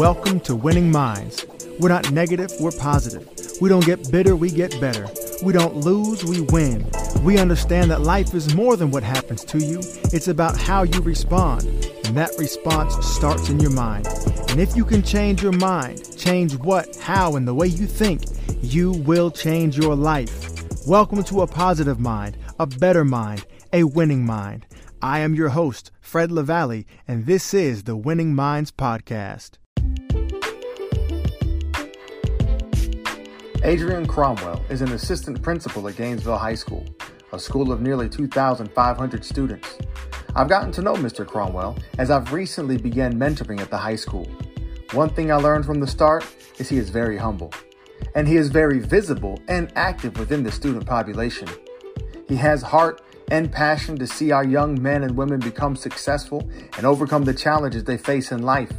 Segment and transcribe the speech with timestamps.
[0.00, 1.44] Welcome to Winning Minds.
[1.78, 3.28] We're not negative, we're positive.
[3.60, 5.06] We don't get bitter, we get better.
[5.42, 6.90] We don't lose, we win.
[7.22, 11.02] We understand that life is more than what happens to you, it's about how you
[11.02, 11.64] respond.
[12.06, 14.06] And that response starts in your mind.
[14.48, 18.22] And if you can change your mind, change what, how, and the way you think,
[18.62, 20.86] you will change your life.
[20.86, 24.64] Welcome to a positive mind, a better mind, a winning mind.
[25.02, 29.58] I am your host, Fred LaValle, and this is the Winning Minds Podcast.
[33.62, 36.82] Adrian Cromwell is an assistant principal at Gainesville High School,
[37.34, 39.76] a school of nearly 2,500 students.
[40.34, 41.26] I've gotten to know Mr.
[41.26, 44.26] Cromwell as I've recently began mentoring at the high school.
[44.92, 47.52] One thing I learned from the start is he is very humble,
[48.14, 51.48] and he is very visible and active within the student population.
[52.28, 56.86] He has heart and passion to see our young men and women become successful and
[56.86, 58.72] overcome the challenges they face in life.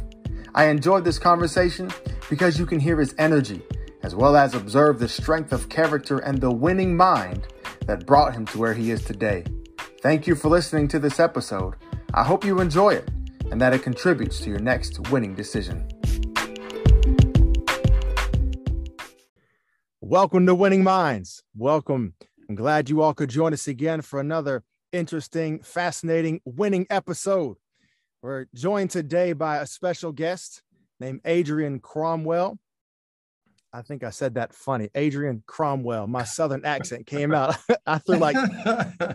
[0.56, 1.88] I enjoyed this conversation
[2.28, 3.62] because you can hear his energy,
[4.02, 7.46] as well as observe the strength of character and the winning mind
[7.86, 9.44] that brought him to where he is today.
[10.00, 11.74] Thank you for listening to this episode.
[12.14, 13.08] I hope you enjoy it
[13.50, 15.88] and that it contributes to your next winning decision.
[20.00, 21.42] Welcome to Winning Minds.
[21.56, 22.14] Welcome
[22.52, 27.56] I'm glad you all could join us again for another interesting, fascinating, winning episode.
[28.20, 30.62] We're joined today by a special guest
[31.00, 32.58] named Adrian Cromwell.
[33.72, 34.90] I think I said that funny.
[34.94, 36.06] Adrian Cromwell.
[36.06, 37.56] My southern accent came out.
[37.86, 38.36] I threw like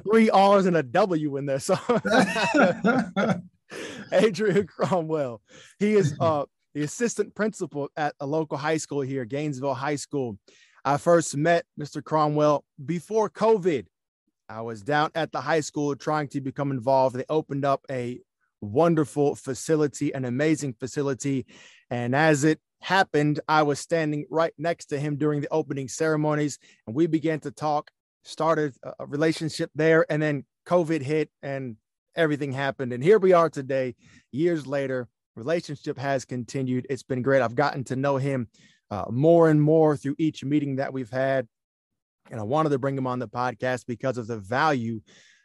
[0.04, 1.60] three R's and a W in there.
[1.60, 1.78] So
[4.12, 5.42] Adrian Cromwell.
[5.80, 10.38] He is uh, the assistant principal at a local high school here, Gainesville High School.
[10.86, 12.04] I first met Mr.
[12.04, 13.86] Cromwell before COVID.
[14.50, 17.18] I was down at the high school trying to become involved.
[17.18, 18.22] They opened up a
[18.62, 21.46] wonderful facility, an amazing facility.
[21.90, 26.60] And as it happened, I was standing right next to him during the opening ceremonies,
[26.86, 27.92] and we began to talk,
[28.24, 31.78] started a relationship there, and then COVID hit and
[32.16, 32.94] everything happened.
[32.94, 33.96] And here we are today,
[34.32, 35.08] years later.
[35.36, 36.88] Relationship has continued.
[36.90, 37.44] It's been great.
[37.44, 38.48] I've gotten to know him
[38.90, 41.48] uh, more and more through each meeting that we've had.
[42.32, 45.02] And I wanted to bring him on the podcast because of the value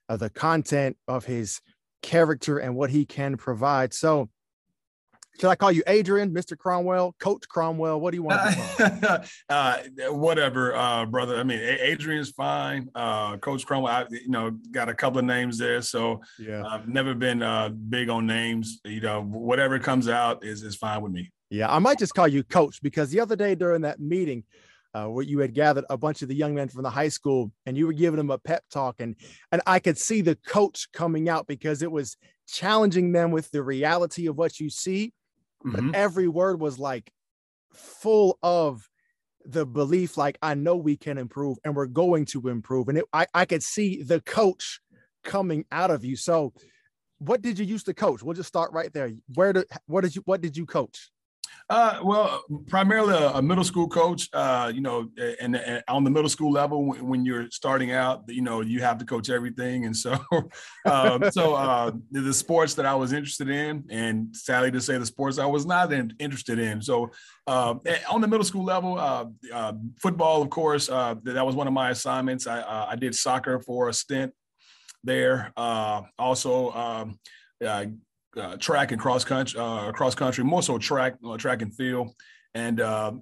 [0.08, 1.60] of the content of his
[2.02, 3.94] character and what he can provide.
[3.94, 4.30] So,
[5.40, 6.56] should I call you Adrian, Mr.
[6.56, 8.00] Cromwell, Coach Cromwell?
[8.00, 8.40] What do you want?
[9.48, 9.78] uh,
[10.08, 11.36] whatever, uh, brother.
[11.36, 12.88] I mean, Adrian's fine.
[12.94, 16.88] Uh, Coach Cromwell, I, you know, got a couple of names there, so yeah, I've
[16.88, 18.80] never been uh, big on names.
[18.84, 21.30] You know, whatever comes out is is fine with me.
[21.50, 24.44] Yeah, I might just call you coach because the other day during that meeting
[24.94, 27.50] uh, where you had gathered a bunch of the young men from the high school
[27.66, 29.16] and you were giving them a pep talk and
[29.50, 32.16] and I could see the coach coming out because it was
[32.46, 35.12] challenging them with the reality of what you see,
[35.64, 35.90] mm-hmm.
[35.90, 37.12] but every word was like
[37.72, 38.88] full of
[39.44, 43.04] the belief like I know we can improve and we're going to improve and it,
[43.12, 44.80] I I could see the coach
[45.24, 46.16] coming out of you.
[46.16, 46.52] So
[47.18, 48.22] what did you used to coach?
[48.22, 49.10] We'll just start right there.
[49.34, 51.10] Where did what did you what did you coach?
[51.72, 54.28] Uh, well, primarily a, middle school coach.
[54.32, 55.08] Uh, you know,
[55.40, 58.80] and, and, on the middle school level, when, when, you're starting out, you know, you
[58.80, 60.18] have to coach everything, and so,
[60.86, 65.06] um, so uh, the sports that I was interested in, and sadly to say, the
[65.06, 66.82] sports I was not in, interested in.
[66.82, 67.10] So,
[67.46, 67.74] uh,
[68.10, 71.90] on the middle school level, uh, uh, football, of course, that was one of my
[71.90, 72.46] assignments.
[72.46, 74.32] I, I did soccer for a stint
[75.04, 75.52] there.
[75.56, 76.70] also.
[76.72, 77.18] Um,
[78.36, 82.10] uh, track and cross country, uh, cross country, more so track, uh, track and field,
[82.54, 83.12] and uh,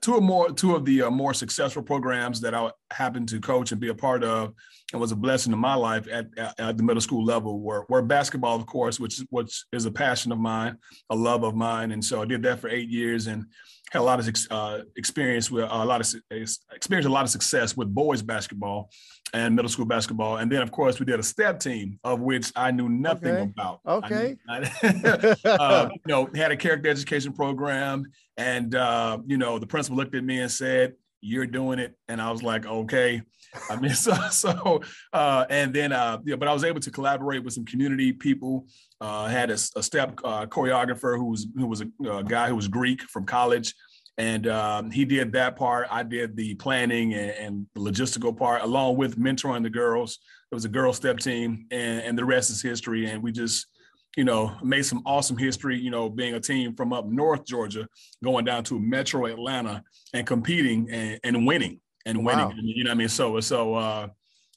[0.00, 3.72] two of more two of the uh, more successful programs that I happened to coach
[3.72, 4.54] and be a part of,
[4.92, 7.84] and was a blessing in my life at, at, at, the middle school level were,
[7.88, 10.76] were basketball, of course, which which is a passion of mine,
[11.10, 13.46] a love of mine, and so I did that for eight years and
[13.94, 17.76] had a lot of uh, experience with a lot of experience, a lot of success
[17.76, 18.90] with boys basketball
[19.32, 22.52] and middle school basketball, and then of course we did a step team of which
[22.54, 23.42] I knew nothing okay.
[23.42, 23.80] about.
[23.86, 28.04] Okay, I, I, uh, you know, had a character education program,
[28.36, 30.94] and uh, you know, the principal looked at me and said,
[31.24, 33.22] "You're doing it," and I was like, "Okay."
[33.70, 34.82] I mean, so, so
[35.12, 38.66] uh, and then, uh, yeah, but I was able to collaborate with some community people.
[39.00, 42.56] Uh, had a, a step uh, choreographer who was who was a, a, guy who
[42.56, 43.74] was Greek from college,
[44.16, 45.88] and um, he did that part.
[45.90, 50.18] I did the planning and, and, the logistical part, along with mentoring the girls.
[50.50, 53.06] It was a girl step team, and, and the rest is history.
[53.06, 53.66] And we just
[54.16, 57.86] you know, made some awesome history, you know, being a team from up north Georgia,
[58.22, 59.82] going down to metro Atlanta
[60.12, 62.46] and competing and, and winning and winning.
[62.46, 62.52] Wow.
[62.56, 63.08] You know what I mean?
[63.08, 64.08] So, so, uh,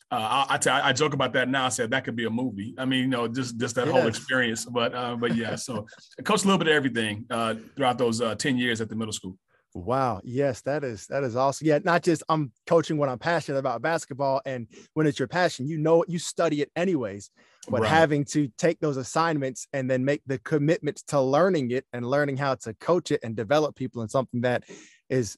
[0.09, 1.65] uh, I, I, t- I joke about that now.
[1.65, 2.73] I said that could be a movie.
[2.77, 3.95] I mean, you know, just just that yes.
[3.95, 4.63] whole experience.
[4.63, 5.85] But uh, but yeah, so
[6.17, 8.95] I coached a little bit of everything uh, throughout those uh, ten years at the
[8.95, 9.37] middle school.
[9.85, 10.21] Wow.
[10.23, 11.67] Yes, that is that is awesome.
[11.67, 15.67] Yeah, not just I'm coaching what I'm passionate about basketball, and when it's your passion,
[15.67, 17.29] you know you study it anyways.
[17.69, 17.89] But right.
[17.89, 22.37] having to take those assignments and then make the commitment to learning it and learning
[22.37, 24.63] how to coach it and develop people in something that
[25.09, 25.37] is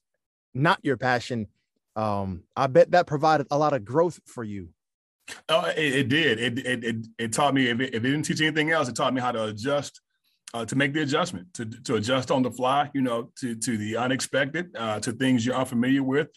[0.54, 1.48] not your passion
[2.00, 4.70] um, I bet that provided a lot of growth for you.
[5.50, 6.40] Oh, it, it did.
[6.40, 8.96] It, it, it it taught me if it, if it didn't teach anything else, it
[8.96, 10.02] taught me how to adjust,
[10.54, 12.90] uh, to make the adjustment, to to adjust on the fly.
[12.94, 16.30] You know, to to the unexpected, uh, to things you're unfamiliar with,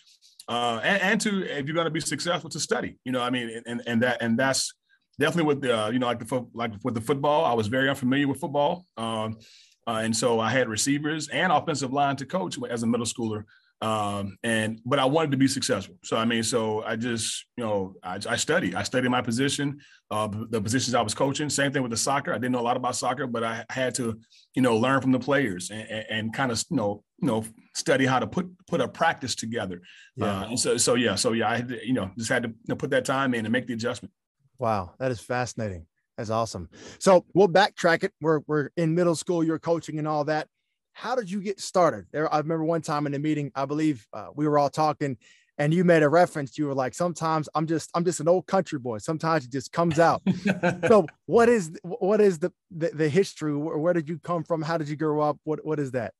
[0.48, 2.98] uh, and, and to if you're going to be successful, to study.
[3.04, 4.72] You know, I mean, and and that and that's
[5.18, 7.44] definitely with the uh, you know like the like with the football.
[7.44, 9.38] I was very unfamiliar with football, um,
[9.86, 13.44] uh, and so I had receivers and offensive line to coach as a middle schooler.
[13.82, 15.96] Um, and but I wanted to be successful.
[16.04, 18.76] So I mean, so I just you know I, I studied.
[18.76, 21.50] I studied my position, uh, the positions I was coaching.
[21.50, 22.32] Same thing with the soccer.
[22.32, 24.20] I didn't know a lot about soccer, but I had to
[24.54, 27.44] you know learn from the players and, and, and kind of you know you know
[27.74, 29.82] study how to put put a practice together.
[30.14, 30.26] Yeah.
[30.26, 32.50] Uh, and so so yeah so yeah I had to, you know just had to
[32.50, 34.12] you know, put that time in and make the adjustment.
[34.60, 35.86] Wow, that is fascinating.
[36.16, 36.68] That's awesome.
[37.00, 38.12] So we'll backtrack it.
[38.20, 39.42] We're we're in middle school.
[39.42, 40.46] You're coaching and all that
[40.92, 42.06] how did you get started?
[42.12, 45.16] There i remember one time in the meeting i believe uh, we were all talking
[45.58, 46.56] and you made a reference.
[46.56, 48.98] You were like sometimes i'm just i'm just an old country boy.
[48.98, 50.22] Sometimes it just comes out.
[50.88, 53.56] So what is what is the, the, the history?
[53.56, 54.62] Where, where, did you come from?
[54.62, 55.38] How did you grow up?
[55.44, 56.12] What what is that?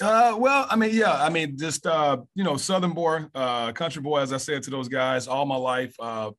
[0.00, 4.02] Uh, well, I mean, yeah, I mean, just uh, you know, Southern boy, uh, country
[4.02, 5.94] boy, as I said to those guys, all my life.
[5.98, 6.32] Uh,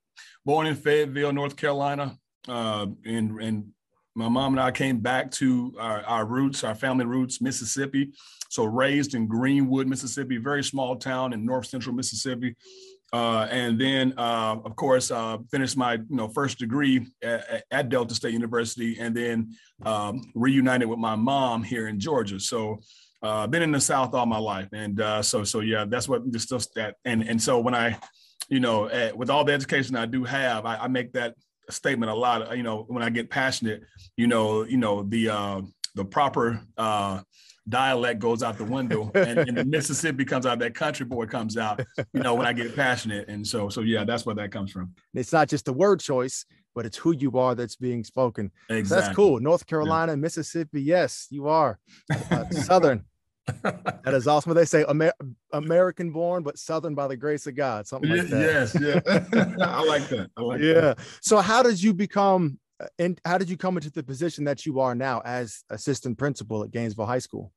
[0.45, 3.71] born in Fayetteville, North Carolina, uh, and in
[4.15, 8.12] my mom and I came back to our, our, roots, our family roots, Mississippi.
[8.50, 12.56] So raised in Greenwood, Mississippi, very small town in North Central Mississippi.
[13.12, 17.89] Uh, and then, uh, of course, uh, finished my you know first degree at, at
[17.89, 19.54] Delta State University, and then
[19.86, 22.39] um, reunited with my mom here in Georgia.
[22.39, 22.80] So,
[23.21, 26.30] uh, been in the South all my life, and uh, so so yeah, that's what
[26.31, 26.95] just, just that.
[27.06, 28.00] And and so when I,
[28.50, 31.36] you know, with all the education I do have, I, I make that
[31.69, 32.56] statement a lot.
[32.56, 33.83] You know, when I get passionate,
[34.18, 35.62] you know, you know the uh,
[35.95, 37.21] the proper uh,
[37.68, 40.60] dialect goes out the window, and, and the Mississippi comes out.
[40.60, 41.81] That country boy comes out.
[42.13, 44.94] You know, when I get passionate, and so so yeah, that's where that comes from.
[45.13, 46.45] It's not just the word choice,
[46.75, 48.51] but it's who you are that's being spoken.
[48.69, 48.86] Exactly.
[48.86, 49.39] So that's cool.
[49.39, 50.18] North Carolina, yeah.
[50.18, 51.80] Mississippi, yes, you are
[52.31, 53.06] uh, Southern
[53.63, 54.54] that is awesome.
[54.54, 55.13] They say Amer-
[55.51, 58.40] American born, but Southern by the grace of God, something like that.
[58.40, 59.01] Yes, yeah.
[59.66, 60.30] I like that.
[60.38, 60.74] I like yeah.
[60.74, 61.00] That.
[61.22, 64.66] So how did you become uh, and how did you come into the position that
[64.66, 67.51] you are now as assistant principal at Gainesville High School?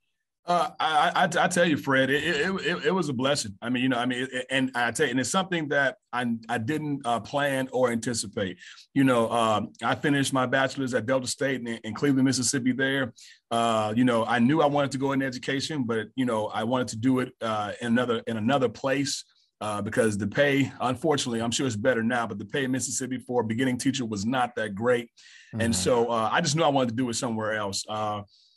[0.46, 3.58] Uh, I, I, I, tell you, Fred, it, it, it, it, was a blessing.
[3.60, 6.24] I mean, you know, I mean, and I tell you, and it's something that I,
[6.48, 8.56] I didn't uh, plan or anticipate.
[8.94, 12.70] You know, um, I finished my bachelor's at Delta State in, in Cleveland, Mississippi.
[12.70, 13.12] There,
[13.50, 16.62] uh, you know, I knew I wanted to go in education, but you know, I
[16.62, 19.24] wanted to do it uh, in another in another place.
[19.62, 23.16] Uh, because the pay, unfortunately, I'm sure it's better now, but the pay in Mississippi
[23.16, 25.06] for a beginning teacher was not that great.
[25.06, 25.62] Mm-hmm.
[25.62, 27.82] And so uh, I just knew I wanted to do it somewhere else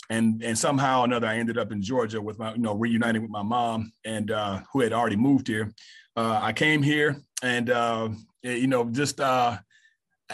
[0.09, 3.21] and and somehow or another I ended up in Georgia with my you know reuniting
[3.21, 5.73] with my mom and uh, who had already moved here.
[6.15, 8.09] Uh, I came here and uh,
[8.42, 9.57] you know just uh,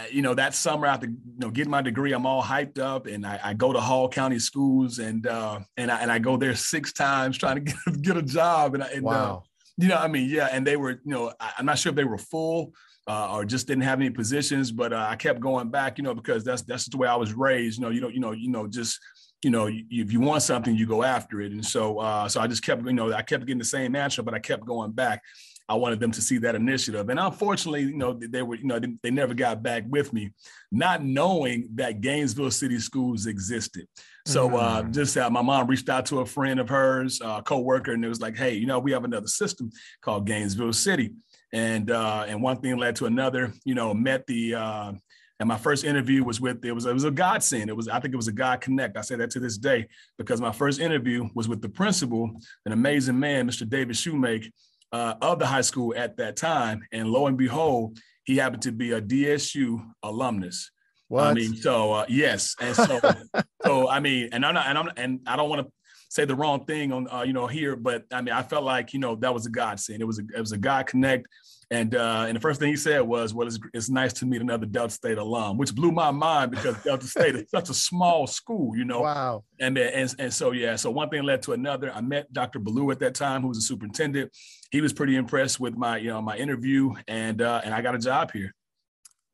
[0.10, 3.25] you know that summer after you know getting my degree, I'm all hyped up and
[3.25, 6.55] I, I go to Hall County schools and uh, and I, and I go there
[6.55, 9.44] six times trying to get, get a job and, and uh, wow.
[9.77, 11.96] you know I mean yeah and they were you know I, am not sure if
[11.96, 12.74] they were full.
[13.08, 16.63] or just didn't have any positions, but I kept going back, you know, because that's
[16.63, 17.77] that's the way I was raised.
[17.77, 19.00] You know, you know, you know, you know, just
[19.42, 21.51] you know, if you want something, you go after it.
[21.51, 24.24] And so, uh, so I just kept, you know, I kept getting the same answer,
[24.24, 25.22] but I kept going back.
[25.68, 27.10] I wanted them to see that initiative.
[27.10, 30.32] And unfortunately, you know, they were, you know, they, they never got back with me,
[30.72, 33.88] not knowing that Gainesville City Schools existed.
[34.27, 34.94] So uh, mm.
[34.94, 38.10] just uh, my mom reached out to a friend of hers, a co-worker, and it
[38.10, 41.13] was like, hey, you know, we have another system called Gainesville City.
[41.54, 44.94] And uh, and one thing led to another, you know, met the uh,
[45.39, 47.70] and my first interview was with it was it was a godsend.
[47.70, 48.98] It was I think it was a God connect.
[48.98, 49.88] I say that to this day
[50.18, 52.32] because my first interview was with the principal,
[52.65, 53.68] an amazing man, Mr.
[53.68, 54.51] David Shoemake,
[54.92, 56.82] uh, of the high school at that time.
[56.92, 60.72] And lo and behold, he happened to be a DSU alumnus.
[61.08, 61.25] What?
[61.25, 63.00] I mean, so uh, yes, and so
[63.65, 65.72] so I mean, and I'm not, and I'm and I don't want to
[66.10, 68.94] say the wrong thing on uh, you know here, but I mean, I felt like
[68.94, 70.01] you know that was a godsend.
[70.01, 71.27] It was a it was a God connect.
[71.72, 74.41] And uh, and the first thing he said was, "Well, it's, it's nice to meet
[74.41, 78.27] another Delta State alum," which blew my mind because Delta State is such a small
[78.27, 79.01] school, you know.
[79.01, 79.43] Wow.
[79.60, 81.91] And and and so yeah, so one thing led to another.
[81.91, 82.60] I met Dr.
[82.60, 84.31] Ballou at that time, who was a superintendent.
[84.72, 87.95] He was pretty impressed with my you know my interview, and uh, and I got
[87.95, 88.53] a job here.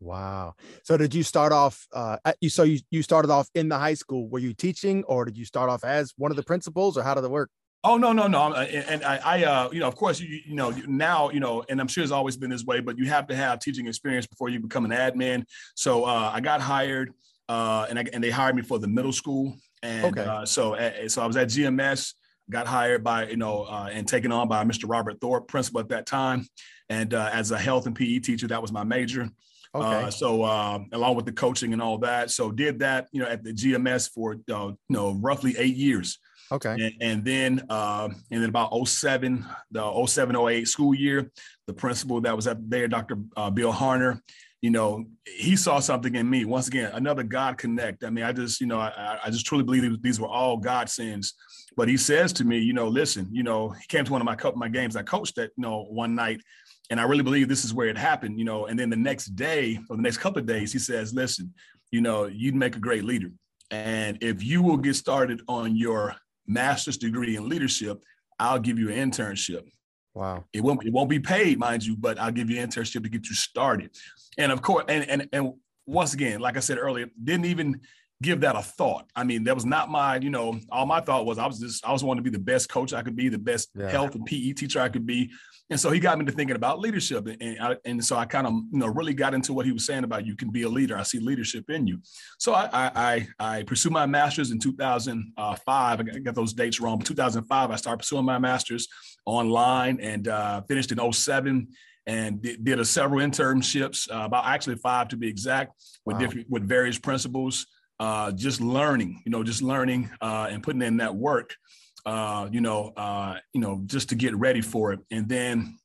[0.02, 0.56] Wow.
[0.84, 1.86] So did you start off?
[1.94, 4.28] Uh, you so you you started off in the high school.
[4.30, 7.14] Were you teaching, or did you start off as one of the principals, or how
[7.14, 7.50] did it work?
[7.84, 8.54] Oh no no no!
[8.54, 11.82] And I, I uh, you know, of course, you you know, now you know, and
[11.82, 14.50] I'm sure it's always been this way, but you have to have teaching experience before
[14.50, 15.46] you become an admin.
[15.76, 17.12] So uh, I got hired,
[17.50, 20.30] uh, and I, and they hired me for the middle school, and okay.
[20.30, 22.14] uh, so uh, so I was at GMS,
[22.52, 24.84] got hired by you know, uh, and taken on by Mr.
[24.88, 26.46] Robert Thorpe, principal at that time,
[26.88, 29.28] and uh, as a health and PE teacher, that was my major.
[29.74, 29.88] Okay.
[29.88, 33.28] Uh, so uh, along with the coaching and all that, so did that, you know,
[33.28, 36.20] at the GMS for uh, you know roughly eight years.
[36.52, 36.74] Okay.
[36.74, 41.32] And, and then uh, and then about 07, the 07, 08 school year,
[41.68, 43.18] the principal that was up there, Dr.
[43.38, 44.20] Uh, Bill Harner,
[44.62, 46.46] you know, he saw something in me.
[46.46, 48.04] Once again, another God connect.
[48.04, 50.90] I mean, I just, you know, I, I just truly believe these were all God
[50.90, 51.34] sins.
[51.76, 54.26] But he says to me, you know, listen, you know, he came to one of
[54.26, 54.96] my my games.
[54.96, 56.42] I coached that, you know, one night,
[56.90, 58.68] and I really believe this is where it happened, you know.
[58.68, 61.54] And then the next day or the next couple of days, he says, listen,
[61.92, 63.32] you know, you'd make a great leader.
[63.72, 66.16] And if you will get started on your
[66.48, 68.04] master's degree in leadership,
[68.40, 69.70] I'll give you an internship.
[70.14, 70.44] Wow.
[70.52, 73.10] It won't it won't be paid, mind you, but I'll give you an internship to
[73.10, 73.92] get you started.
[74.38, 75.54] And of course, and and and
[75.86, 77.82] once again, like I said earlier, didn't even
[78.22, 79.10] give that a thought.
[79.16, 81.86] I mean, that was not my, you know, all my thought was I was just
[81.86, 83.90] I was wanting to be the best coach I could be, the best yeah.
[83.90, 85.32] health and PE teacher I could be.
[85.72, 87.26] And so he got me to thinking about leadership.
[87.40, 89.86] And, I, and so I kind of, you know, really got into what he was
[89.86, 90.98] saying about you can be a leader.
[90.98, 92.00] I see leadership in you.
[92.40, 96.00] So I, I, I pursued my master's in 2005.
[96.00, 96.98] I got those dates wrong.
[96.98, 98.90] But 2005, I started pursuing my master's
[99.26, 101.70] online and uh, finished in 07
[102.06, 105.72] and did, did a several internships, uh, about actually five to be exact,
[106.06, 106.20] with wow.
[106.20, 107.66] different with various principals.
[107.98, 111.56] Uh, just learning, you know, just learning uh, and putting in that work
[112.06, 115.00] uh, you know, uh, you know, just to get ready for it.
[115.12, 115.78] And then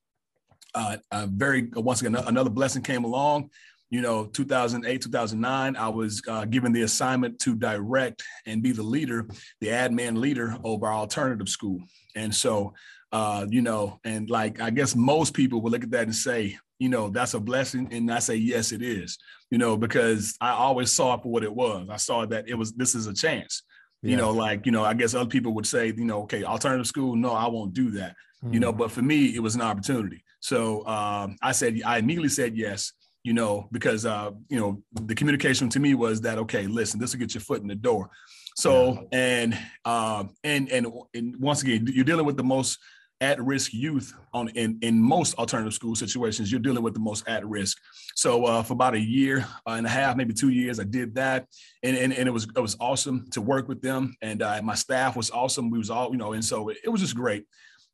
[0.74, 3.50] uh, very once again another blessing came along.
[3.88, 8.82] You know, 2008, 2009, I was uh, given the assignment to direct and be the
[8.82, 9.28] leader,
[9.60, 11.78] the admin leader over our alternative school.
[12.16, 12.74] And so,
[13.12, 16.58] uh, you know, and like I guess most people will look at that and say,
[16.78, 17.88] you know, that's a blessing.
[17.92, 19.18] And I say, yes, it is,
[19.50, 21.88] you know, because I always saw it for what it was.
[21.90, 23.62] I saw that it was, this is a chance.
[24.02, 24.10] Yeah.
[24.10, 26.86] You know, like, you know, I guess other people would say, you know, okay, alternative
[26.86, 28.14] school, no, I won't do that.
[28.44, 28.54] Mm.
[28.54, 28.78] You know, mm.
[28.78, 30.22] but for me, it was an opportunity.
[30.40, 32.92] So um, I said, I immediately said yes,
[33.24, 37.12] you know, because, uh, you know, the communication to me was that, okay, listen, this
[37.12, 38.10] will get your foot in the door.
[38.54, 39.18] So, yeah.
[39.18, 42.78] and, uh, and, and, and once again, you're dealing with the most
[43.20, 47.46] at-risk youth on in, in most alternative school situations you're dealing with the most at
[47.46, 47.78] risk
[48.14, 51.14] so uh, for about a year uh, and a half maybe two years i did
[51.14, 51.46] that.
[51.82, 54.16] And, and, and it was it was awesome to work with them.
[54.22, 55.70] And uh, my staff was awesome.
[55.70, 57.44] We was all you know and so it, it was just great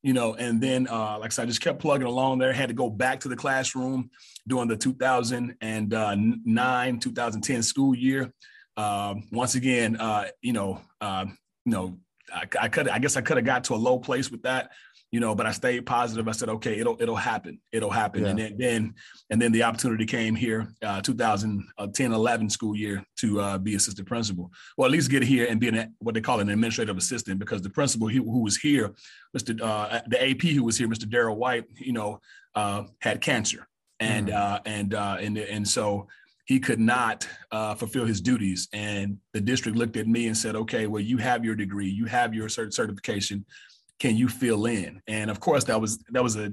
[0.02, 0.34] you know.
[0.34, 2.52] And then uh, like i said i just kept plugging along there.
[2.52, 4.10] Had to go back to the classroom
[4.46, 8.32] during the 2009 2010 school year.
[8.76, 11.24] Um, once again uh, you know uh,
[11.64, 11.98] you know
[12.32, 14.70] I, I could I guess I could have got to a low place with that
[15.12, 16.26] you know, but I stayed positive.
[16.26, 17.60] I said, okay, it'll it'll happen.
[17.70, 18.22] It'll happen.
[18.22, 18.30] Yeah.
[18.30, 18.94] And then, then
[19.28, 24.08] and then the opportunity came here, uh, 2010, 11 school year to uh, be assistant
[24.08, 24.50] principal.
[24.76, 27.60] Well, at least get here and be an, what they call an administrative assistant because
[27.60, 28.90] the principal who, who was here,
[29.36, 29.60] Mr.
[29.60, 31.04] Uh, the AP who was here, Mr.
[31.04, 32.18] Daryl White, you know,
[32.54, 33.68] uh, had cancer,
[34.00, 34.34] and mm.
[34.34, 36.08] uh, and uh, and and so
[36.46, 38.68] he could not uh, fulfill his duties.
[38.72, 42.06] And the district looked at me and said, okay, well, you have your degree, you
[42.06, 43.44] have your cert- certification
[44.02, 45.00] can you fill in?
[45.06, 46.52] And of course, that was that was a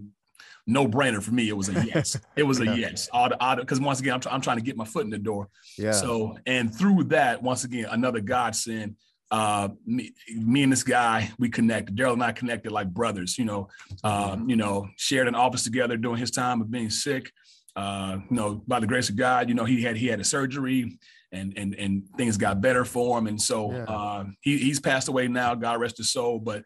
[0.67, 1.49] no brainer for me.
[1.49, 2.15] It was a yes.
[2.35, 2.75] It was a yeah.
[2.75, 3.09] yes.
[3.57, 5.49] Because once again, I'm, I'm trying to get my foot in the door.
[5.75, 5.93] Yeah.
[5.93, 8.97] So, and through that, once again, another godsend.
[9.31, 11.95] Uh, me, me and this guy, we connected.
[11.95, 13.35] Daryl and I connected like brothers.
[13.39, 13.67] You know,
[14.03, 17.31] um, you know, shared an office together during his time of being sick.
[17.75, 20.23] Uh, you know, by the grace of God, you know, he had he had a
[20.23, 20.99] surgery
[21.31, 23.25] and and and things got better for him.
[23.25, 23.83] And so yeah.
[23.85, 25.55] uh, he, he's passed away now.
[25.55, 26.37] God rest his soul.
[26.37, 26.63] But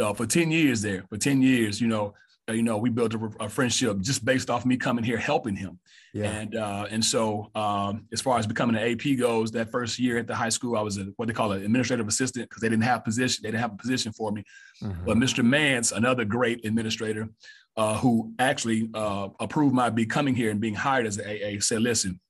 [0.00, 2.14] uh, for 10 years there, for 10 years, you know,
[2.48, 5.56] uh, you know, we built a, a, friendship just based off me coming here helping
[5.56, 5.78] him.
[6.12, 6.30] Yeah.
[6.30, 10.18] And uh, and so um, as far as becoming an AP goes, that first year
[10.18, 12.68] at the high school, I was a, what they call an administrative assistant because they
[12.68, 14.44] didn't have position, they didn't have a position for me.
[14.82, 15.06] Mm-hmm.
[15.06, 15.42] But Mr.
[15.42, 17.30] Mance, another great administrator,
[17.78, 21.80] uh, who actually uh, approved my becoming here and being hired as an AA, said,
[21.80, 22.20] "Listen,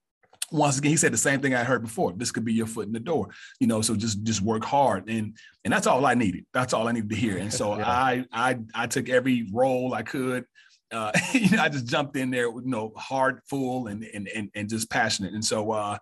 [0.50, 2.12] once again, he said the same thing I heard before.
[2.12, 3.28] This could be your foot in the door,
[3.60, 3.80] you know.
[3.80, 6.46] So just just work hard, and and that's all I needed.
[6.52, 7.38] That's all I needed to hear.
[7.38, 7.88] And so yeah.
[7.88, 10.44] I I I took every role I could.
[10.92, 14.50] Uh, you know, I just jumped in there you know hard, full and and and,
[14.54, 15.34] and just passionate.
[15.34, 15.98] And so uh,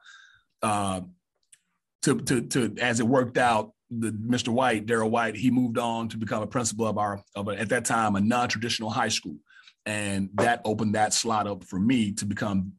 [0.62, 1.00] uh,
[2.02, 4.48] to to to as it worked out, the Mr.
[4.48, 7.68] White, Daryl White, he moved on to become a principal of our of a, at
[7.70, 9.36] that time a non traditional high school,
[9.86, 12.72] and that opened that slot up for me to become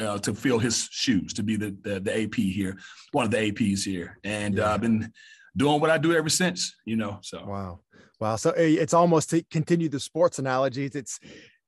[0.00, 2.78] uh, to fill his shoes to be the, the, the AP here,
[3.12, 4.64] one of the APs here, and yeah.
[4.64, 5.12] uh, I've been
[5.56, 6.74] doing what I do ever since.
[6.84, 7.80] You know, so wow,
[8.20, 8.36] wow.
[8.36, 10.94] So it's almost to continue the sports analogies.
[10.94, 11.18] It's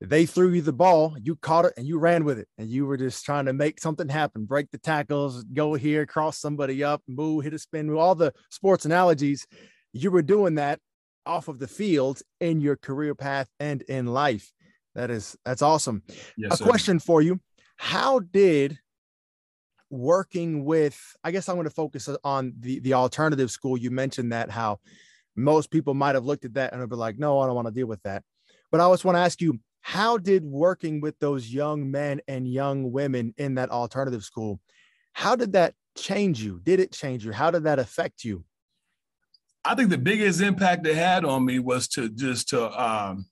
[0.00, 2.86] they threw you the ball, you caught it, and you ran with it, and you
[2.86, 7.02] were just trying to make something happen, break the tackles, go here, cross somebody up,
[7.08, 9.46] move, hit a spin, all the sports analogies.
[9.92, 10.80] You were doing that
[11.24, 14.52] off of the field in your career path and in life.
[14.94, 16.02] That is that's awesome.
[16.36, 16.64] Yes, a sir.
[16.64, 17.40] question for you.
[17.76, 18.78] How did
[19.90, 23.76] working with I guess I'm going to focus on the the alternative school.
[23.76, 24.80] You mentioned that how
[25.36, 27.74] most people might have looked at that and be like, no, I don't want to
[27.74, 28.22] deal with that.
[28.70, 32.50] But I always want to ask you, how did working with those young men and
[32.50, 34.60] young women in that alternative school,
[35.12, 36.60] how did that change you?
[36.62, 37.32] Did it change you?
[37.32, 38.44] How did that affect you?
[39.64, 43.26] I think the biggest impact it had on me was to just to um,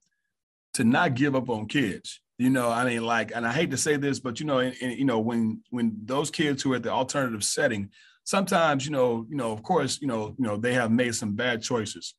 [0.74, 2.20] to not give up on kids.
[2.38, 4.74] You know, I mean, like, and I hate to say this, but you know, and,
[4.82, 7.90] and, you know, when when those kids who are at the alternative setting,
[8.24, 11.34] sometimes, you know, you know, of course, you know, you know, they have made some
[11.36, 12.14] bad choices,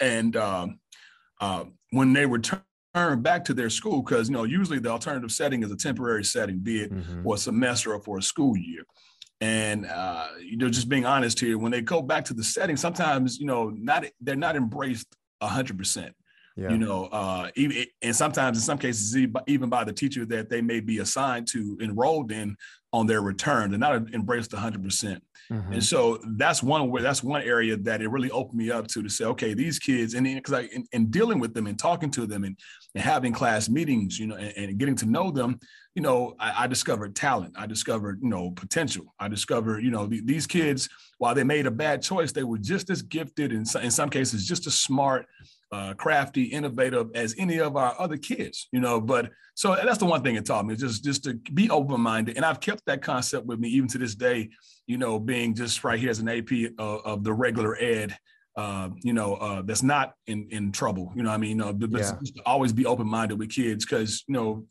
[0.00, 0.80] and um,
[1.40, 2.62] uh, when they return
[2.94, 6.58] back to their school, because you know, usually the alternative setting is a temporary setting,
[6.58, 7.22] be it mm-hmm.
[7.22, 8.84] for a semester or for a school year.
[9.40, 12.76] And uh, you know, just being honest here, when they go back to the setting,
[12.76, 15.06] sometimes you know, not they're not embraced
[15.40, 16.14] hundred percent.
[16.58, 16.70] Yeah.
[16.70, 20.60] You know, uh, even and sometimes in some cases even by the teacher that they
[20.60, 22.56] may be assigned to enrolled in
[22.92, 24.82] on their return, they're not embraced 100.
[24.82, 25.22] percent
[25.52, 25.74] mm-hmm.
[25.74, 29.04] And so that's one where that's one area that it really opened me up to
[29.04, 32.10] to say, okay, these kids, and because I in, in, dealing with them and talking
[32.10, 32.58] to them and,
[32.96, 35.60] and having class meetings, you know, and, and getting to know them,
[35.94, 37.54] you know, I, I, discovered talent.
[37.56, 39.14] I discovered, you know, potential.
[39.20, 40.88] I discovered, you know, these kids,
[41.18, 44.44] while they made a bad choice, they were just as gifted and in some cases
[44.44, 45.26] just as smart,
[45.70, 49.00] uh, crafty, innovative as any of our other kids, you know.
[49.00, 52.36] But so that's the one thing it taught me, just just to be open minded,
[52.36, 54.50] and I've kept that concept with me even to this day.
[54.86, 58.16] You know, being just right here as an AP of, of the regular ed.
[58.56, 61.12] Uh, you know, uh, that's not in in trouble.
[61.14, 62.12] You know, I mean, know, but yeah.
[62.44, 64.66] always be open minded with kids because you know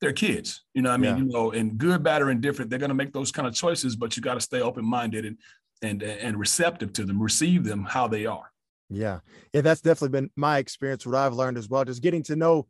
[0.00, 0.62] they're kids.
[0.74, 1.16] You know, I mean, yeah.
[1.16, 3.96] you know, and good, bad, or indifferent, they're going to make those kind of choices,
[3.96, 5.38] but you got to stay open minded and
[5.82, 8.50] and and receptive to them, receive them how they are.
[8.90, 9.20] Yeah,
[9.52, 11.06] yeah, that's definitely been my experience.
[11.06, 12.66] What I've learned as well, just getting to know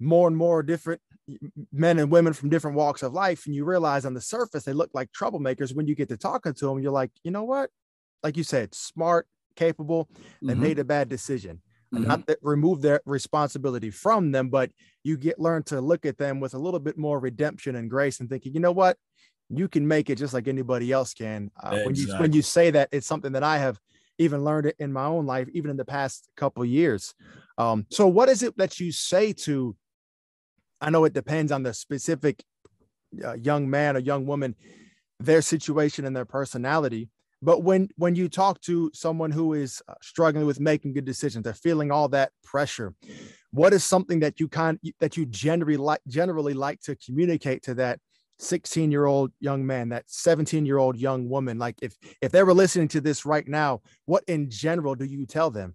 [0.00, 1.00] more and more different
[1.72, 4.72] men and women from different walks of life, and you realize on the surface they
[4.72, 5.74] look like troublemakers.
[5.74, 7.70] When you get to talking to them, you're like, you know what?
[8.22, 10.08] Like you said, smart, capable,
[10.42, 10.62] they mm-hmm.
[10.62, 11.60] made a bad decision
[11.94, 12.08] mm-hmm.
[12.08, 14.70] not that remove their responsibility from them, but
[15.02, 18.20] you get learn to look at them with a little bit more redemption and grace
[18.20, 18.96] and thinking, you know what,
[19.48, 21.50] you can make it just like anybody else can.
[21.62, 21.84] Uh, exactly.
[21.84, 23.78] When you when you say that, it's something that I have
[24.18, 27.14] even learned it in my own life, even in the past couple years.
[27.58, 29.76] Um, so, what is it that you say to?
[30.80, 32.42] I know it depends on the specific
[33.24, 34.54] uh, young man or young woman,
[35.20, 37.08] their situation and their personality.
[37.42, 41.44] But when when you talk to someone who is uh, struggling with making good decisions,
[41.44, 42.94] they're feeling all that pressure.
[43.50, 47.74] What is something that you kind that you generally like generally like to communicate to
[47.74, 48.00] that
[48.38, 51.58] 16 year old young man, that 17 year old young woman?
[51.58, 55.26] Like if if they were listening to this right now, what in general do you
[55.26, 55.74] tell them?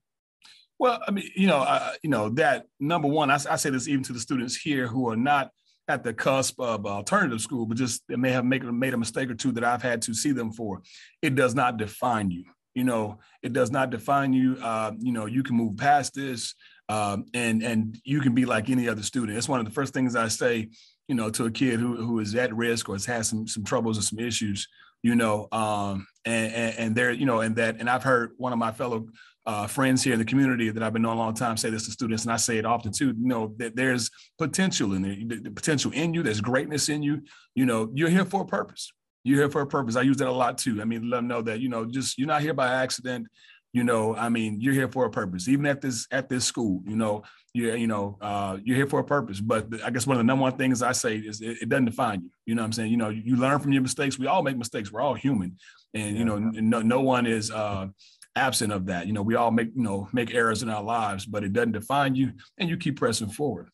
[0.79, 3.29] Well, I mean, you know, uh, you know that number one.
[3.29, 5.51] I, I say this even to the students here who are not
[5.89, 9.29] at the cusp of alternative school, but just they may have make, made a mistake
[9.29, 10.83] or two that I've had to see them for.
[11.21, 12.45] It does not define you.
[12.75, 14.57] You know, it does not define you.
[14.61, 16.53] Uh, you know, you can move past this,
[16.87, 19.37] um, and and you can be like any other student.
[19.37, 20.69] It's one of the first things I say,
[21.09, 23.65] you know, to a kid who who is at risk or has had some some
[23.65, 24.67] troubles or some issues.
[25.01, 28.53] You know, um, and, and and there, you know, and that, and I've heard one
[28.53, 29.07] of my fellow
[29.45, 31.85] uh, friends here in the community that I've been knowing a long time say this
[31.85, 33.07] to students, and I say it often too.
[33.07, 36.21] You know that there's potential in there, the potential in you.
[36.21, 37.23] There's greatness in you.
[37.55, 38.91] You know, you're here for a purpose.
[39.23, 39.95] You're here for a purpose.
[39.95, 40.79] I use that a lot too.
[40.81, 43.27] I mean, let them know that you know, just you're not here by accident.
[43.71, 45.47] You know, I mean, you're here for a purpose.
[45.47, 48.99] Even at this at this school, you know, you you know, uh, you're here for
[48.99, 49.39] a purpose.
[49.39, 51.85] But I guess one of the number one things I say is it, it doesn't
[51.85, 52.29] define you.
[52.47, 54.17] You know, what I'm saying, you know, you learn from your mistakes.
[54.17, 54.91] We all make mistakes.
[54.91, 55.57] We're all human,
[55.93, 57.51] and you know, no no one is.
[57.51, 57.87] Uh,
[58.35, 59.05] absent of that.
[59.07, 61.73] You know, we all make, you know, make errors in our lives, but it doesn't
[61.73, 63.69] define you and you keep pressing forward.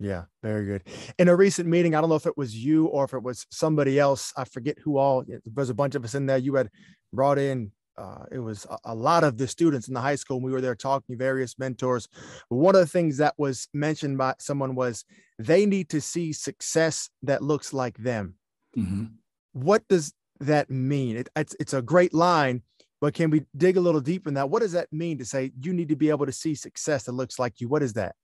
[0.00, 0.82] Yeah, very good.
[1.18, 3.46] In a recent meeting, I don't know if it was you or if it was
[3.50, 4.32] somebody else.
[4.36, 5.24] I forget who all.
[5.46, 6.38] There's a bunch of us in there.
[6.38, 6.70] You had
[7.12, 7.70] brought in.
[7.96, 10.40] Uh, it was a, a, lot of the students in the high school.
[10.40, 12.08] we were there talking various mentors.
[12.48, 15.04] But one of the things that was mentioned by someone was
[15.38, 18.34] they need to see success that looks like them.
[18.76, 19.04] Mm-hmm.
[19.52, 21.16] What does that mean?
[21.16, 22.62] It, it's it's a great line,
[23.00, 24.48] but can we dig a little deeper in that?
[24.48, 27.12] What does that mean to say you need to be able to see success that
[27.12, 27.68] looks like you?
[27.68, 28.14] What is that?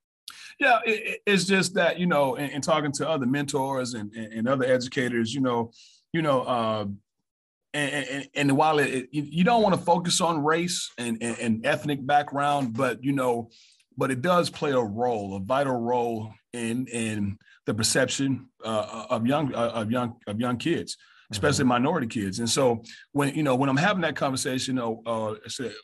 [0.59, 4.33] Yeah, it, it's just that you know, in, in talking to other mentors and, and,
[4.33, 5.73] and, other educators, you know,
[6.13, 6.87] you know, uh,
[7.79, 12.05] and, and, and, while it, you don't want to focus on race and, and, ethnic
[12.07, 13.51] background, but you know,
[13.97, 19.27] but it does play a role, a vital role in in the perception uh, of
[19.27, 20.97] young uh, of young of young kids
[21.31, 21.69] especially mm-hmm.
[21.69, 22.39] minority kids.
[22.39, 25.35] And so when you know when I'm having that conversation, uh,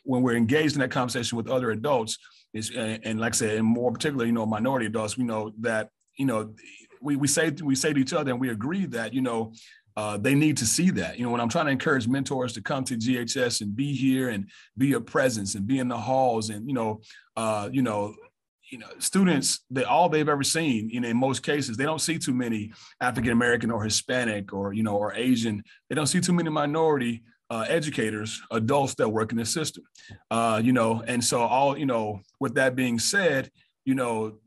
[0.03, 2.17] when we're engaged in that conversation with other adults,
[2.53, 5.53] is and, and like I said, and more particularly, you know, minority adults, we know
[5.59, 6.53] that you know
[7.01, 9.53] we we say we say to each other and we agree that you know
[9.97, 11.17] uh, they need to see that.
[11.17, 14.29] You know, when I'm trying to encourage mentors to come to GHS and be here
[14.29, 17.01] and be a presence and be in the halls and you know,
[17.37, 18.13] uh, you know,
[18.71, 22.01] you know, students that all they've ever seen, you know, in most cases, they don't
[22.01, 25.63] see too many African American or Hispanic or you know or Asian.
[25.89, 29.83] They don't see too many minority uh, educators, adults that work in the system.
[30.31, 32.21] Uh, you know, and so all you know.
[32.39, 33.49] With that being said,
[33.85, 34.39] you know,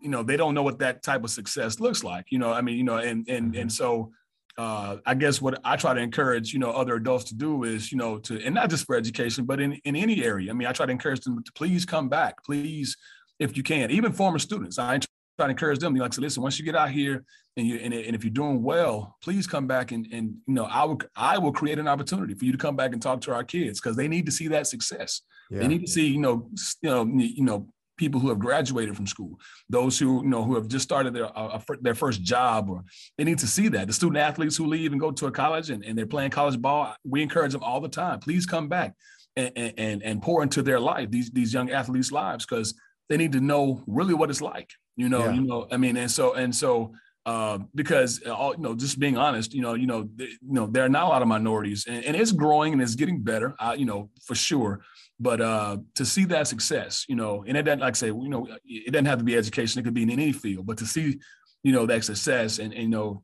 [0.00, 2.26] you know they don't know what that type of success looks like.
[2.30, 4.12] You know, I mean, you know, and and and so.
[4.58, 7.92] Uh, I guess what I try to encourage, you know, other adults to do is,
[7.92, 10.50] you know, to and not just for education, but in, in any area.
[10.50, 12.96] I mean, I try to encourage them to please come back, please
[13.38, 13.90] if you can.
[13.90, 15.94] Even former students, I try to encourage them.
[15.94, 17.24] You like, so listen, once you get out here
[17.56, 20.64] and you and, and if you're doing well, please come back and and you know
[20.64, 23.34] I will I will create an opportunity for you to come back and talk to
[23.34, 25.22] our kids because they need to see that success.
[25.50, 25.60] Yeah.
[25.60, 26.48] They need to see you know
[26.82, 30.54] you know you know people who have graduated from school, those who you know who
[30.54, 32.84] have just started their uh, their first job, or
[33.16, 33.86] they need to see that.
[33.86, 36.60] The student athletes who leave and go to a college and, and they're playing college
[36.60, 38.20] ball, we encourage them all the time.
[38.20, 38.94] Please come back
[39.36, 42.74] and and, and pour into their life these these young athletes' lives because
[43.08, 44.70] they need to know really what it's like.
[44.96, 45.32] You know, yeah.
[45.32, 46.92] you know, I mean, and so and so
[47.26, 50.66] uh, because uh, all you know, just being honest, you know, you know, you know,
[50.66, 53.54] there are not a lot of minorities, and, and it's growing and it's getting better,
[53.58, 54.80] uh, you know, for sure.
[55.18, 58.28] But uh, to see that success, you know, and it doesn't like I say, you
[58.28, 60.66] know, it doesn't have to be education; it could be in any field.
[60.66, 61.18] But to see,
[61.62, 63.22] you know, that success and, and you know,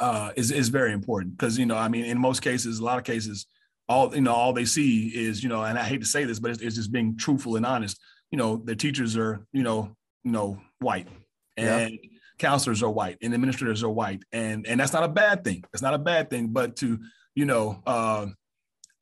[0.00, 2.98] uh, is is very important because you know, I mean, in most cases, a lot
[2.98, 3.46] of cases,
[3.88, 6.40] all you know, all they see is you know, and I hate to say this,
[6.40, 9.96] but it's, it's just being truthful and honest you know, their teachers are, you know,
[10.24, 11.08] you know, white
[11.56, 11.98] and yeah.
[12.38, 14.22] counselors are white and administrators are white.
[14.32, 15.64] And and that's not a bad thing.
[15.72, 16.98] It's not a bad thing, but to,
[17.34, 18.26] you know, uh,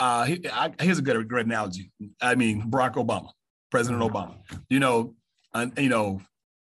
[0.01, 1.91] uh, I, here's a good, great analogy.
[2.21, 3.31] I mean, Barack Obama,
[3.71, 4.17] President mm-hmm.
[4.17, 4.37] Obama.
[4.69, 5.15] You know,
[5.55, 6.21] uh, you know,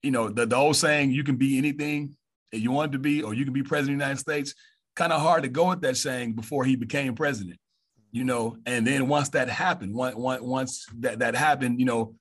[0.02, 2.16] you know the, the old saying, "You can be anything
[2.52, 4.54] that you want to be, or you can be president of the United States."
[4.94, 7.58] Kind of hard to go with that saying before he became president.
[8.12, 12.14] You know, and then once that happened, once once that that happened, you know,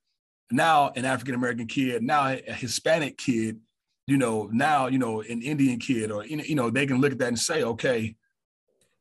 [0.51, 3.59] now an African American kid, now a Hispanic kid,
[4.07, 7.19] you know, now, you know, an Indian kid, or, you know, they can look at
[7.19, 8.15] that and say, okay,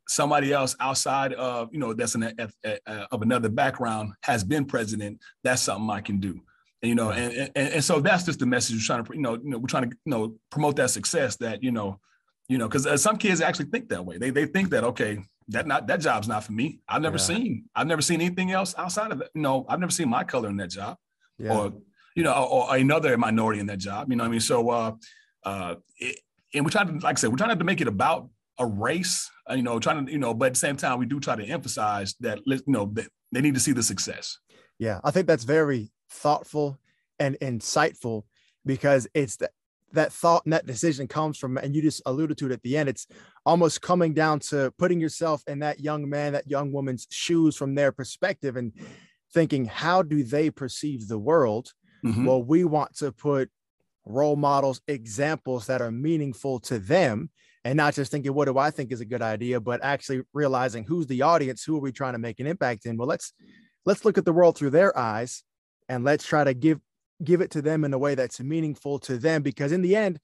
[0.08, 4.44] somebody else outside of, you know, that's an, a, a, a, of another background has
[4.44, 5.20] been president.
[5.42, 6.40] That's something I can do.
[6.82, 9.22] And, you know, and, and, and so that's just the message we're trying to, you
[9.22, 11.98] know, you know, we're trying to, you know, promote that success that, you know,
[12.48, 14.18] you know, because uh, some kids actually think that way.
[14.18, 16.80] They, they think that, okay, that not that job's not for me.
[16.88, 17.24] I've never yeah.
[17.24, 19.30] seen I've never seen anything else outside of it.
[19.34, 20.96] You know, I've never seen my color in that job
[21.38, 21.56] yeah.
[21.56, 21.72] or
[22.14, 24.08] you know, or, or, another minority in that job.
[24.08, 24.92] You know, what I mean, so uh,
[25.44, 26.20] uh, it,
[26.54, 29.30] and we're trying to, like I said, we're trying to make it about a race.
[29.48, 31.36] Uh, you know, trying to, you know, but at the same time, we do try
[31.36, 34.38] to emphasize that, you know, that they need to see the success.
[34.78, 36.78] Yeah, I think that's very thoughtful
[37.18, 38.22] and insightful
[38.64, 39.50] because it's that
[39.92, 42.76] that thought and that decision comes from, and you just alluded to it at the
[42.76, 42.88] end.
[42.88, 43.06] It's
[43.46, 47.74] almost coming down to putting yourself in that young man, that young woman's shoes from
[47.74, 48.72] their perspective, and
[49.32, 51.72] thinking, how do they perceive the world?
[52.04, 52.24] Mm-hmm.
[52.24, 53.50] Well, we want to put
[54.04, 57.30] role models, examples that are meaningful to them,
[57.64, 60.84] and not just thinking, what do I think is a good idea, but actually realizing
[60.84, 62.96] who's the audience, who are we trying to make an impact in?
[62.96, 63.32] Well, let's
[63.86, 65.42] let's look at the world through their eyes
[65.88, 66.80] and let's try to give
[67.22, 70.18] give it to them in a way that's meaningful to them because in the end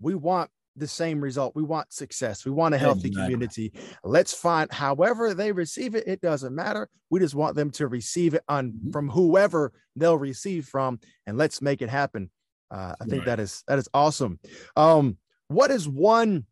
[0.00, 1.56] we want the same result.
[1.56, 2.44] We want success.
[2.44, 3.22] We want a healthy exactly.
[3.22, 3.72] community.
[4.04, 6.88] Let's find however they receive it, it doesn't matter.
[7.10, 8.90] We just want them to receive it on mm-hmm.
[8.90, 12.30] from whoever they'll receive from, and let's make it happen.
[12.70, 13.26] Uh, I think right.
[13.26, 14.38] that is that is awesome.
[14.76, 15.16] Um,
[15.48, 16.44] what is one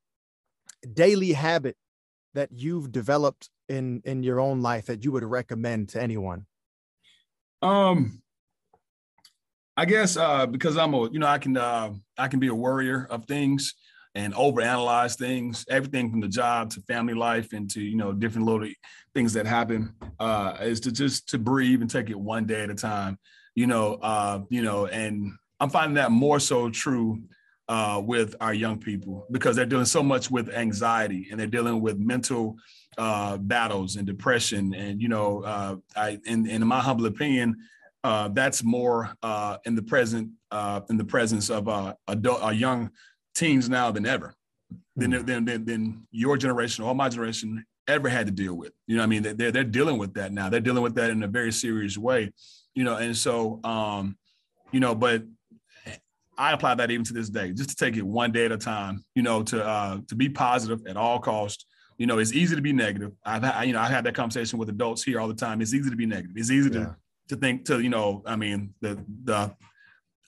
[0.92, 1.76] daily habit
[2.34, 6.46] that you've developed in in your own life that you would recommend to anyone?
[7.62, 8.22] Um,
[9.76, 12.54] I guess uh, because I'm a you know I can uh, I can be a
[12.54, 13.74] worrier of things
[14.14, 18.46] and overanalyze things, everything from the job to family life and to, you know, different
[18.46, 18.68] little
[19.12, 22.70] things that happen, uh, is to just to breathe and take it one day at
[22.70, 23.18] a time,
[23.56, 27.22] you know, uh, you know, and I'm finding that more so true
[27.68, 31.80] uh, with our young people because they're dealing so much with anxiety and they're dealing
[31.80, 32.56] with mental
[32.98, 34.74] uh, battles and depression.
[34.74, 37.56] And, you know, uh, I, in, in my humble opinion,
[38.04, 42.50] uh, that's more uh, in the present uh, in the presence of uh, adult uh,
[42.50, 42.90] young
[43.34, 44.34] teens now than ever,
[44.94, 45.26] than, mm.
[45.26, 48.72] than, than than your generation or my generation ever had to deal with.
[48.86, 50.50] You know, I mean, they're they're dealing with that now.
[50.50, 52.30] They're dealing with that in a very serious way.
[52.74, 54.18] You know, and so um,
[54.70, 55.22] you know, but
[56.36, 58.58] I apply that even to this day, just to take it one day at a
[58.58, 59.04] time.
[59.14, 61.66] You know, to uh, to be positive at all costs.
[61.96, 63.12] You know, it's easy to be negative.
[63.24, 65.62] I've had, you know, I had that conversation with adults here all the time.
[65.62, 66.32] It's easy to be negative.
[66.36, 66.86] It's easy yeah.
[66.86, 66.96] to
[67.28, 69.54] to think to you know i mean the the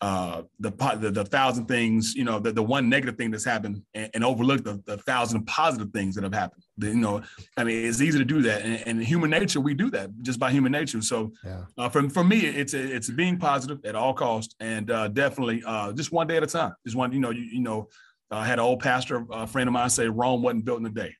[0.03, 3.83] uh the the, the thousand things you know the, the one negative thing that's happened
[3.95, 6.63] and, and overlook the, the thousand positive things that have happened.
[6.77, 7.23] The, you know
[7.57, 8.63] i mean it's easy to do that.
[8.63, 11.01] And, and human nature we do that just by human nature.
[11.01, 11.65] So yeah.
[11.79, 15.93] uh, for, for me it's it's being positive at all costs and uh, definitely uh,
[15.93, 16.75] just one day at a time.
[16.85, 17.89] Just one you know you, you know
[18.31, 20.91] i had an old pastor a friend of mine say rome wasn't built in a
[20.91, 21.15] day.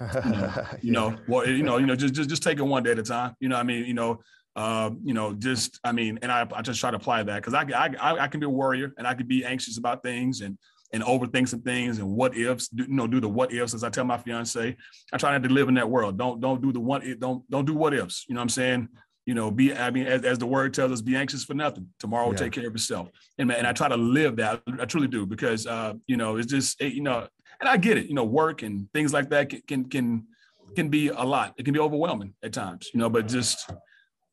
[0.24, 2.84] You know, you know well you know you know just, just just take it one
[2.84, 3.34] day at a time.
[3.40, 3.84] You know i mean?
[3.86, 4.20] You know
[4.56, 7.54] uh, you know, just I mean, and I, I just try to apply that because
[7.54, 10.58] I, I I can be a warrior and I can be anxious about things and
[10.92, 13.74] and overthink some things and what ifs, do, you know, do the what ifs.
[13.74, 14.76] As I tell my fiance,
[15.12, 16.18] I try not to live in that world.
[16.18, 18.26] Don't don't do the what don't don't do what ifs.
[18.28, 18.88] You know what I'm saying?
[19.26, 21.86] You know, be I mean, as, as the word tells us, be anxious for nothing.
[22.00, 23.08] Tomorrow will take care of itself.
[23.38, 24.62] And and I try to live that.
[24.80, 27.28] I truly do because uh, you know, it's just it, you know,
[27.60, 28.06] and I get it.
[28.06, 30.26] You know, work and things like that can can can
[30.74, 31.54] can be a lot.
[31.56, 32.90] It can be overwhelming at times.
[32.92, 33.70] You know, but just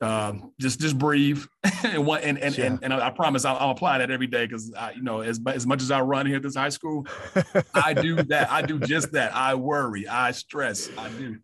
[0.02, 1.44] um, just just breathe
[1.84, 4.72] and what and and, and, and I promise I'll, I'll apply that every day because
[4.74, 7.08] I you know as as much as I run here at this high school,
[7.74, 8.52] I do that.
[8.52, 9.36] I do just that.
[9.36, 10.08] I worry.
[10.08, 10.90] I stress.
[10.98, 11.38] I do.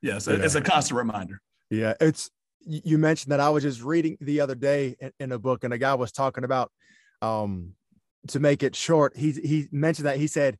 [0.00, 0.44] Yeah, so yeah.
[0.44, 1.40] it's a constant reminder.
[1.70, 5.38] Yeah, it's you mentioned that I was just reading the other day in, in a
[5.38, 6.70] book and a guy was talking about
[7.20, 7.74] um
[8.28, 9.16] to make it short.
[9.16, 10.58] He he mentioned that he said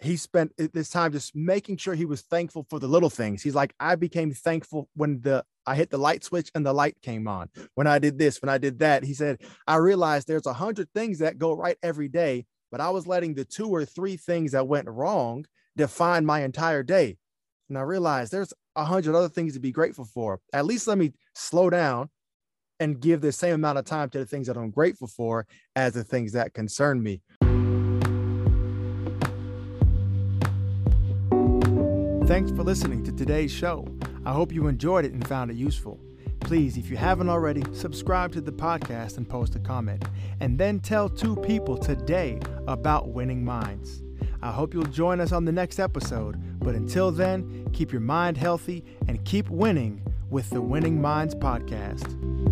[0.00, 3.42] he spent this time just making sure he was thankful for the little things.
[3.42, 6.96] He's like, I became thankful when the I hit the light switch and the light
[7.02, 7.50] came on.
[7.74, 10.88] When I did this, when I did that, he said, I realized there's a hundred
[10.94, 14.52] things that go right every day, but I was letting the two or three things
[14.52, 15.44] that went wrong
[15.76, 17.18] define my entire day.
[17.68, 20.40] And I realized there's a hundred other things to be grateful for.
[20.54, 22.08] At least let me slow down
[22.80, 25.92] and give the same amount of time to the things that I'm grateful for as
[25.92, 27.20] the things that concern me.
[32.26, 33.86] Thanks for listening to today's show.
[34.24, 36.00] I hope you enjoyed it and found it useful.
[36.40, 40.04] Please, if you haven't already, subscribe to the podcast and post a comment.
[40.40, 44.02] And then tell two people today about winning minds.
[44.40, 46.36] I hope you'll join us on the next episode.
[46.60, 52.47] But until then, keep your mind healthy and keep winning with the Winning Minds podcast.